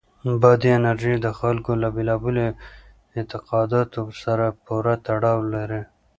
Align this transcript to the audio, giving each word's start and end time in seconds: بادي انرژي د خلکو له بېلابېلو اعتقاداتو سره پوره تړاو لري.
بادي 0.41 0.69
انرژي 0.77 1.13
د 1.19 1.27
خلکو 1.39 1.71
له 1.81 1.87
بېلابېلو 1.95 2.45
اعتقاداتو 3.17 4.01
سره 4.23 4.45
پوره 4.65 4.93
تړاو 5.07 5.39
لري. 5.53 5.81